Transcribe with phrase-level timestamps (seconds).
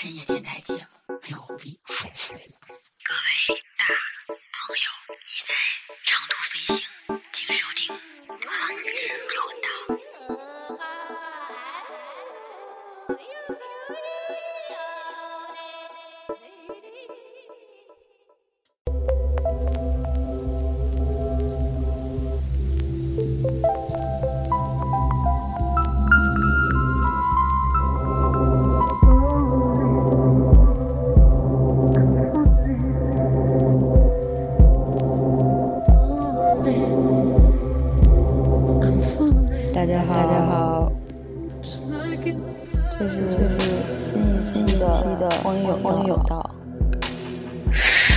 [0.00, 0.80] 深夜电台节目，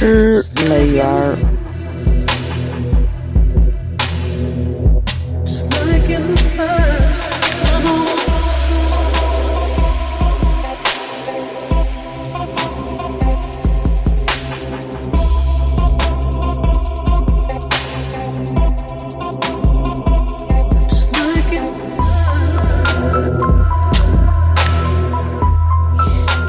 [0.01, 1.37] 诗类园儿。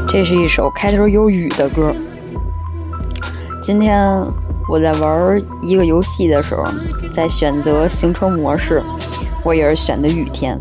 [0.09, 1.95] 这是一首开头有雨的歌。
[3.63, 4.05] 今天
[4.69, 6.65] 我在玩一个游戏的时候，
[7.13, 8.83] 在选择行车模式，
[9.45, 10.59] 我也是选的雨天。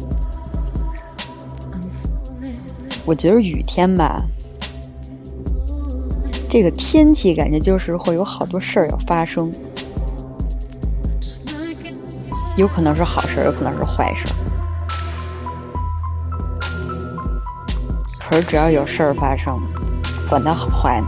[3.04, 4.22] 我觉得雨天吧，
[6.48, 9.52] 这个天气感觉就是会有好多事儿要发生，
[12.56, 14.28] 有可能是好事，有可能是坏事。
[18.20, 19.60] 可是只要有事儿发生，
[20.30, 21.08] 管它好坏呢。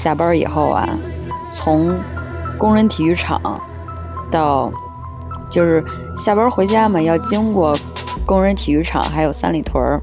[0.00, 0.88] 下班以后啊，
[1.52, 1.94] 从
[2.56, 3.38] 工人体育场
[4.30, 4.72] 到
[5.50, 5.84] 就是
[6.16, 7.76] 下班回家嘛，要经过
[8.24, 10.00] 工人体育场还有三里屯儿。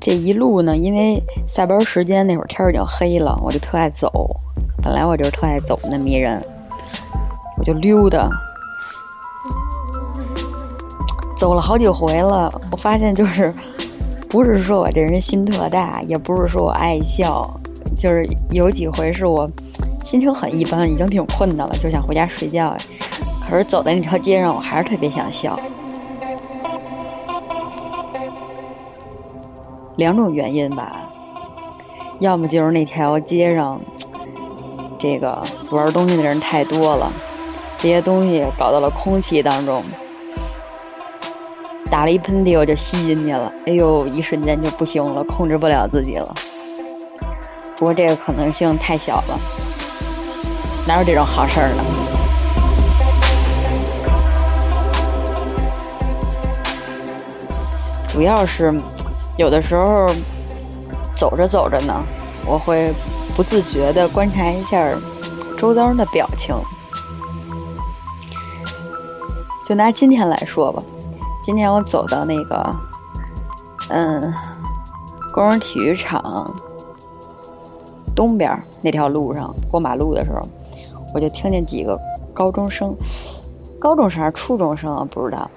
[0.00, 4.10] 这一路呢，因为下班时间那会儿天已经黑了，我就特爱走。
[4.82, 6.44] 本来我就是特爱走那么一人，
[7.58, 8.28] 我就溜达，
[11.36, 12.50] 走了好几回了。
[12.72, 13.54] 我发现就是。
[14.32, 17.46] 不是说我这人心特大，也不是说我爱笑，
[17.94, 19.46] 就是有几回是我
[20.06, 22.74] 心情很一般，已经挺困的了，就想回家睡觉。
[23.46, 25.54] 可是走在那条街上，我还是特别想笑。
[29.96, 30.90] 两种原因吧，
[32.18, 33.78] 要么就是那条街上
[34.98, 37.12] 这个玩东西的人太多了，
[37.76, 39.84] 这些东西搞到了空气当中。
[41.92, 43.52] 打了一喷嚏，我就吸进去了。
[43.66, 46.34] 哎呦，一瞬间就不行了，控制不了自己了。
[47.76, 49.38] 不过这个可能性太小了，
[50.88, 51.84] 哪有这种好事儿呢？
[58.10, 58.74] 主要是
[59.36, 60.08] 有的时候
[61.14, 61.94] 走着走着呢，
[62.46, 62.90] 我会
[63.36, 64.82] 不自觉地观察一下
[65.58, 66.56] 周遭人的表情。
[69.68, 70.82] 就拿今天来说吧。
[71.42, 72.76] 今天我走到那个，
[73.90, 74.32] 嗯，
[75.34, 76.48] 工人体育场
[78.14, 80.40] 东边那条路上过马路的时候，
[81.12, 81.98] 我就听见几个
[82.32, 82.94] 高中生，
[83.80, 85.04] 高中生还是初中生啊？
[85.10, 85.50] 不知道。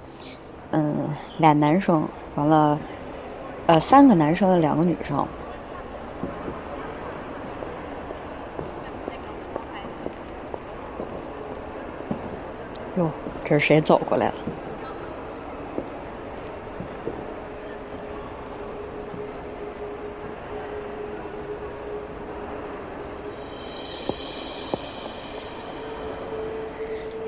[0.72, 1.07] 嗯，
[1.38, 2.03] 俩男生，
[2.34, 2.79] 完了，
[3.67, 5.23] 呃，三个男生，两个女生。
[12.96, 13.08] 哟，
[13.43, 14.34] 这是谁走过来了？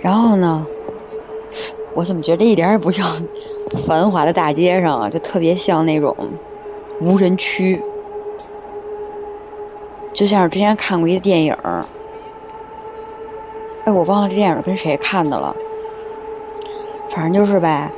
[0.02, 0.64] 然后呢，
[1.94, 3.06] 我怎么觉得一点也不像
[3.86, 6.16] 繁华的大街上啊，就特别像那种
[7.02, 7.82] 无人区，
[10.14, 11.84] 就像是之前看过一个电影儿
[13.86, 15.56] 哎，我忘了这电影跟谁看的了，
[17.10, 17.92] 反正就是呗，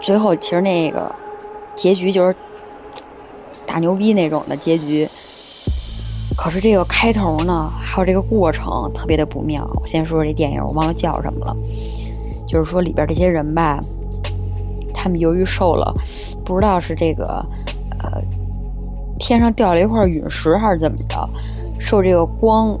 [0.00, 1.14] 最后其实那个
[1.74, 2.34] 结局就是
[3.66, 5.08] 大牛逼那种的结局，
[6.42, 9.68] 可是这个开头呢，还有这个过程特别的不妙。
[9.74, 11.54] 我先说说这电影，我忘了叫什么了。
[12.48, 13.78] 就是说里边这些人吧，
[14.94, 15.92] 他们由于受了
[16.42, 17.44] 不知道是这个
[17.98, 18.22] 呃
[19.18, 21.28] 天上掉了一块陨石还是怎么着，
[21.78, 22.74] 受这个光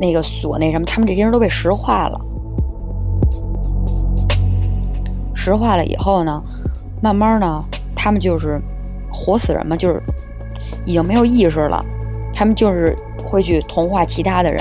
[0.00, 2.20] 那个锁那什么，他们这些人都被石化了。
[5.32, 6.42] 石化了以后呢，
[7.00, 8.60] 慢慢呢，他们就是
[9.12, 10.02] 活死人嘛，就是
[10.84, 11.80] 已经没有意识了。
[12.34, 14.60] 他们就是会去同化其他的人。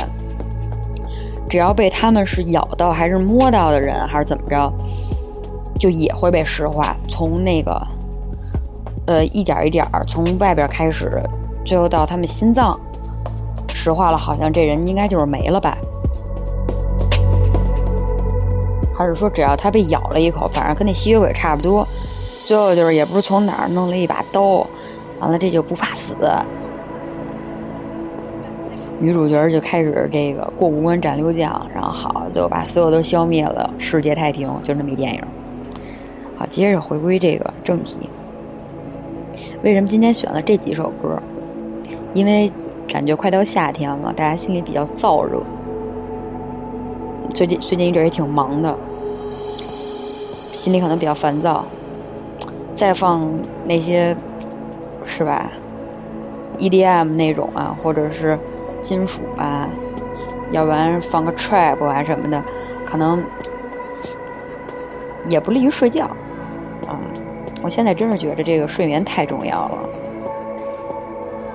[1.50, 4.74] 只要被他们是咬到还是摸到的人，还是怎么着，
[5.80, 6.96] 就也会被石化。
[7.08, 7.80] 从那个，
[9.06, 11.22] 呃，一点一点儿从外边开始，
[11.64, 12.80] 最后到他们心脏
[13.68, 15.78] 石化了，好像这人应该就是没了吧？
[18.96, 21.86] 还是说只要他被咬了一口，反正跟那吸血鬼差不多，
[22.48, 24.66] 最后就是也不知从哪儿弄了一把刀，
[25.20, 26.16] 完了这就不怕死。
[29.04, 35.22] 女主角就开始这个过五关斩六将，然后好，最后把所有都消灭了，世界太平，就那么一电影。
[36.38, 38.10] 好，接着回归这个正题。
[39.62, 41.22] 为什么今天选了这几首歌？
[42.14, 42.50] 因为
[42.88, 45.42] 感觉快到夏天了，大家心里比较燥热。
[47.34, 48.74] 最近最近一阵也挺忙的，
[50.54, 51.66] 心里可能比较烦躁。
[52.74, 53.30] 再放
[53.66, 54.16] 那些
[55.04, 55.52] 是吧
[56.58, 58.40] ？EDM 那种啊，或者是。
[58.84, 59.68] 金属啊，
[60.52, 62.44] 要不然放个 trap 啊什么的，
[62.86, 63.24] 可能
[65.26, 66.06] 也不利于睡觉
[66.86, 67.00] 啊。
[67.64, 69.78] 我现在真是觉得这个睡眠太重要了。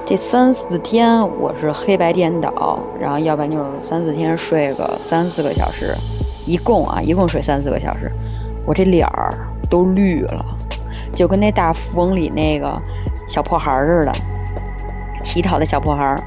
[0.06, 5.94] 这三四天我是黑白颠倒，然后要不然就是三四天睡个三四个小时，
[6.46, 8.10] 一共啊，一共睡三四个小时，
[8.64, 10.42] 我这脸儿都绿了，
[11.14, 12.72] 就跟那大富翁里那个
[13.28, 14.12] 小破孩儿似的，
[15.22, 16.22] 乞讨的小破孩儿。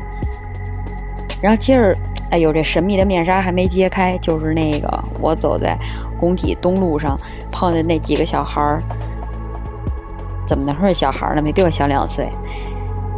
[1.41, 1.97] 然后接着，
[2.29, 5.77] 哎呦，这神秘的面纱还没揭开，就是那个我走在
[6.19, 7.19] 工体东路上
[7.51, 8.83] 碰见那几个小孩儿，
[10.45, 11.35] 怎么能说是小孩儿？
[11.35, 11.41] 呢？
[11.41, 12.29] 没比我小两岁。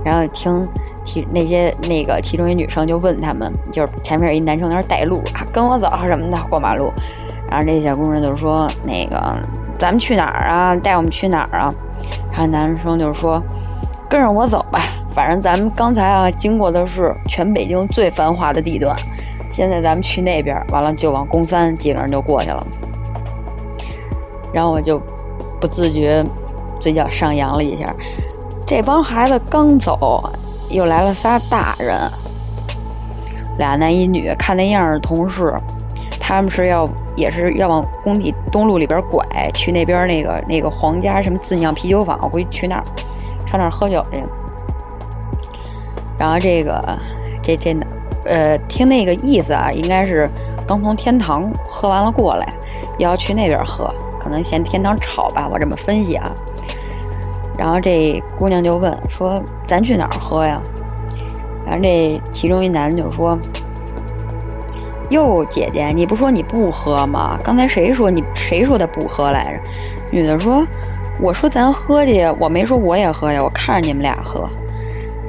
[0.05, 0.67] 然后听
[1.03, 6.91] 其那些那个其中一女生就问他们，就是前面一男生在那带路啊，跟我走什么的过马路。
[7.49, 9.37] 然后这小姑娘就说：“那个
[9.77, 10.49] 咱们去哪儿？
[10.49, 10.75] 啊？
[10.75, 11.59] 带我们去哪儿？
[11.59, 11.73] 啊？”
[12.31, 13.41] 然后男生就说
[14.09, 14.81] ：“跟着我走吧。”
[15.13, 18.95] 反正咱们刚才啊，经过的是全北京最繁华的地段，
[19.47, 22.65] 现在咱们去那边，完了就往宫三，几个人就过去了。
[24.51, 24.99] 然后我就
[25.61, 26.25] 不自觉
[26.79, 27.93] 嘴角上扬了一下。
[28.65, 30.23] 这帮孩子刚走，
[30.71, 31.95] 又来了仨大人，
[33.59, 35.53] 俩男一女，看那样是同事。
[36.19, 39.23] 他们是要也是要往工体东路里边拐，
[39.53, 42.83] 去那边那个那个皇家什么自酿啤酒坊，我估计去那儿
[43.45, 44.23] 上那儿喝酒去。
[46.17, 46.99] 然后这个，
[47.41, 47.75] 这这，
[48.25, 50.29] 呃，听那个意思啊，应该是
[50.67, 52.53] 刚从天堂喝完了过来，
[52.99, 56.31] 要去那边喝，可能嫌天堂吵吧，我这么分析啊。
[57.57, 60.61] 然后这姑娘就问说：“咱去哪儿喝呀？”
[61.65, 63.37] 然后这其中一男就说
[65.11, 67.39] ：“哟，姐姐，你不说你不喝吗？
[67.43, 69.59] 刚才谁说你谁说他不喝来着？”
[70.11, 70.65] 女的说
[71.21, 74.49] ：“我说咱喝去，我没说我也喝呀，我看着你们俩喝。”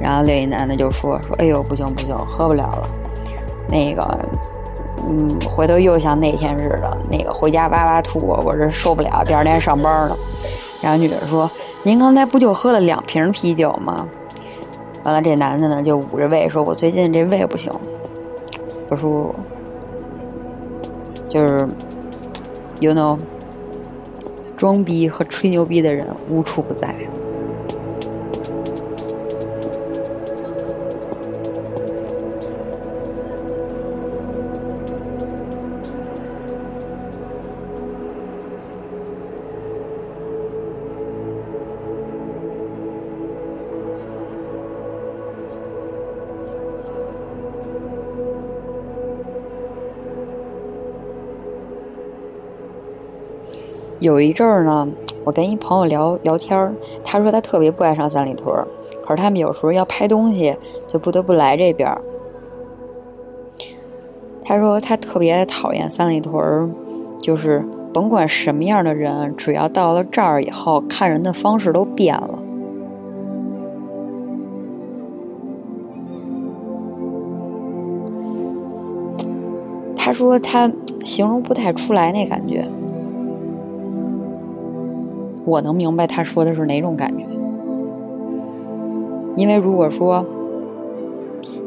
[0.01, 2.89] 然后另一男的就说说，哎呦，不行不行，喝不了了。
[3.69, 4.03] 那个，
[5.07, 10.15] 嗯，回头又像那天似的，那个回家哇哇吐，我这受不了，第二天上班了。
[10.83, 11.49] 然后女的说，
[11.83, 14.07] 您刚才不就喝了两瓶啤酒吗？
[15.03, 17.71] 完了，这男的呢就捂着胃说，我最近这胃不行，
[18.87, 19.35] 不舒服，
[21.27, 21.67] 就是
[22.79, 23.17] ，you know，
[24.57, 26.93] 装逼和吹牛逼的人无处不在。
[54.05, 54.87] 有一阵儿呢，
[55.23, 56.71] 我跟一朋友聊聊天儿，
[57.03, 58.67] 他说他特别不爱上三里屯儿，
[59.03, 61.99] 可是他们有时候要拍东西，就不得不来这边儿。
[64.43, 66.69] 他说他特别讨厌三里屯儿，
[67.19, 72.39] 就是甭管什么样的人，只要到了这儿以后，看人的方式都变了。
[79.95, 80.71] 他说他
[81.03, 82.69] 形容不太出来那感觉。
[85.45, 87.25] 我能明白他说的是哪种感觉，
[89.35, 90.25] 因为如果说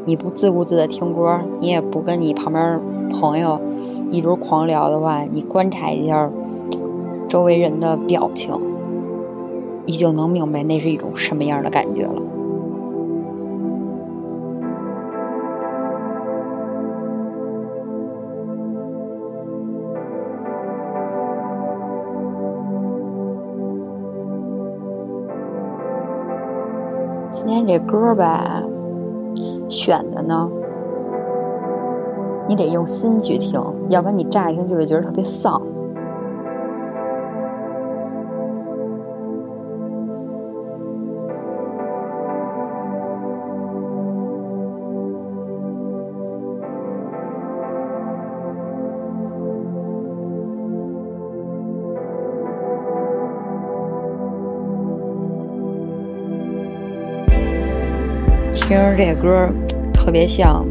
[0.05, 3.59] 你不自顾自的听歌，你也不跟你旁边朋友
[4.11, 6.29] 一直狂聊的话，你观察一下
[7.27, 8.53] 周围人的表情，
[9.85, 12.21] 你就能明白那是一种什么样的感觉了。
[27.51, 28.61] 今天这歌吧，
[29.67, 30.47] 选的呢，
[32.47, 35.59] 你得用心去听，要不然你乍一听就会觉得特别丧。
[58.69, 59.49] 听着这歌，
[59.91, 60.63] 特别像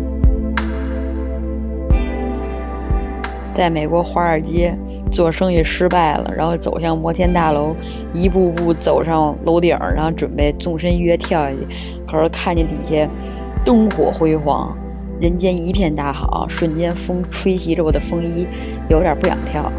[3.53, 4.73] 在美国华尔街
[5.11, 7.75] 做生意失败了，然后走向摩天大楼，
[8.13, 11.57] 一步步走上楼顶，然后准备纵身一跃跳下去，
[12.07, 13.11] 可是看见底下
[13.65, 14.79] 灯火辉煌，
[15.21, 18.47] 人间一片大好，瞬间风吹袭着我的风衣，
[18.89, 19.73] 有点不想跳。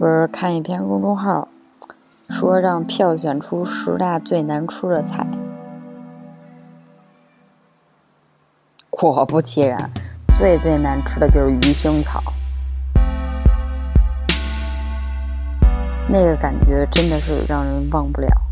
[0.00, 1.46] 不是看一篇公众号，
[2.30, 5.26] 说让票选出十大最难吃的菜。
[8.88, 9.90] 果不其然，
[10.38, 12.22] 最最难吃的就是鱼腥草，
[16.08, 18.49] 那个感觉真的是让人忘不了。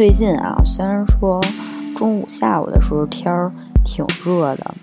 [0.00, 1.38] 最近啊，虽然说
[1.94, 3.52] 中午、下午的时候天儿
[3.84, 4.74] 挺热的，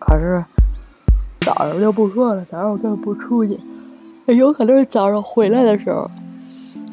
[0.00, 0.44] 可是
[1.40, 2.44] 早上就不说了。
[2.44, 3.60] 早上我根本不出去，
[4.26, 6.10] 有可能是早上回来的时候，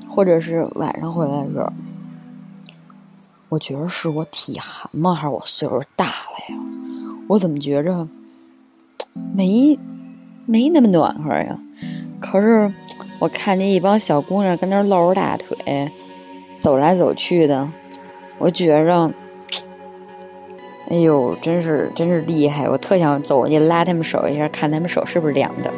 [0.08, 1.68] 或者是晚上回来的时候。
[3.50, 5.15] 我觉得是我体寒吗？
[5.15, 6.62] 还是我岁数大了呀？
[7.27, 8.08] 我怎么觉着
[9.34, 9.80] 没
[10.46, 11.58] 没那么暖和呀？
[12.20, 12.72] 可是
[13.18, 15.92] 我看见一帮小姑娘跟那露着大腿。
[16.63, 17.67] 走来走去的，
[18.38, 19.12] 我觉着，
[20.89, 22.70] 哎呦，真是真是厉害！
[22.70, 25.70] 我特想走过去拉他们手一下，看他们手是不是凉的。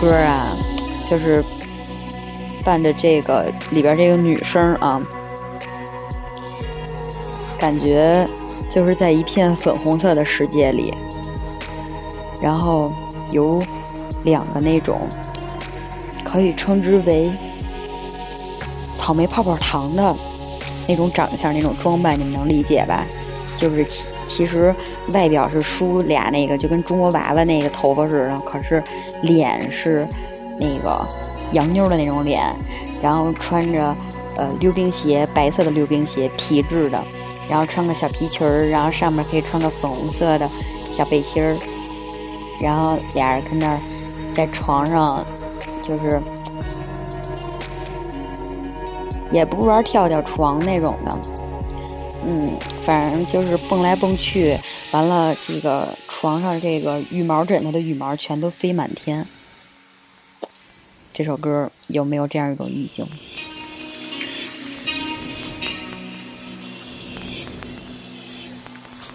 [0.00, 0.56] 歌啊，
[1.04, 1.44] 就是
[2.64, 5.00] 伴着这个里边这个女声啊，
[7.58, 8.28] 感觉
[8.68, 10.94] 就是在一片粉红色的世界里，
[12.40, 12.92] 然后
[13.30, 13.60] 有
[14.22, 14.98] 两个那种
[16.24, 17.32] 可以称之为
[18.94, 20.16] 草莓泡泡糖的
[20.86, 23.04] 那种长相、那种装扮，你们能理解吧？
[23.56, 23.84] 就是
[24.28, 24.72] 其实
[25.12, 28.80] 外表是梳俩那个，就跟中国娃娃那个头发似的，可是
[29.22, 30.06] 脸是
[30.60, 31.08] 那个
[31.52, 32.44] 洋妞的那种脸，
[33.02, 33.96] 然后穿着
[34.36, 37.02] 呃溜冰鞋，白色的溜冰鞋，皮质的，
[37.48, 40.48] 然后穿个小皮裙儿，然后上面可以穿个粉红色的
[40.92, 41.56] 小背心儿，
[42.60, 43.80] 然后俩人跟那儿
[44.30, 45.24] 在床上，
[45.82, 46.20] 就是
[49.30, 51.18] 也不玩跳跳床那种的。
[52.24, 54.58] 嗯，反正就是蹦来蹦去，
[54.92, 59.26] 完了这个床上这个羽毛枕头的羽毛全都飞满天。
[61.12, 63.06] 这首歌有没有这样一种意境？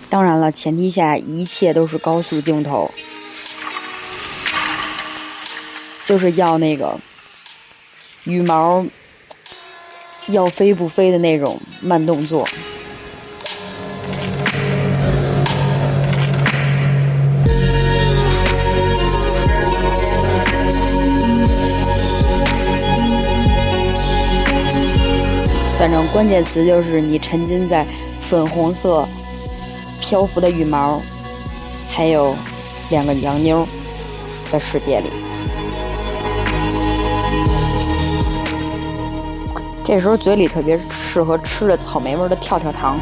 [0.07, 2.91] 当然了，前提下一切都是高速镜头，
[6.03, 6.99] 就是要那个
[8.25, 8.85] 羽毛
[10.27, 12.47] 要飞不飞的那种慢动作。
[25.83, 27.85] 反正关键词就是你沉浸在
[28.17, 29.05] 粉红色
[29.99, 31.01] 漂浮的羽毛，
[31.89, 32.33] 还有
[32.89, 33.67] 两个洋妞
[34.49, 35.11] 的世界里。
[39.83, 42.97] 这时候嘴里特别适合吃着草莓味的跳跳糖。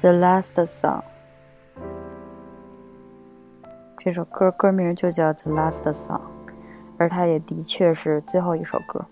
[0.00, 1.02] The Last Song，
[3.98, 6.22] 这首歌歌名就叫 The Last Song，
[6.96, 9.04] 而它也的确是最后一首歌。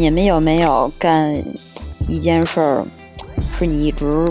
[0.00, 1.44] 你们有没有干
[2.08, 2.86] 一件事儿，
[3.52, 4.26] 是你一直，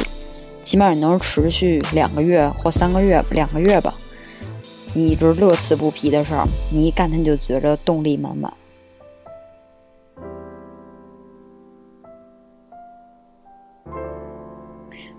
[0.64, 3.94] 起码你能持续两个月或三个月，两个月吧，
[4.96, 8.52] 你一直乐此不疲的事儿，你一干它你就觉着动力满满。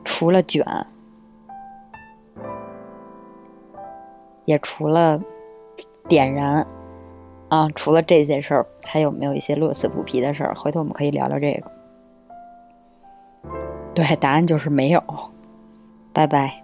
[0.03, 0.67] 除了卷，
[4.47, 5.23] 也除了
[6.09, 6.67] 点燃。
[7.51, 10.55] 啊，除了这些事儿，还有没有一些乐此不疲的事儿？
[10.55, 11.71] 回头我们可以聊聊这个。
[13.93, 15.03] 对，答案就是没有。
[16.13, 16.60] 拜拜。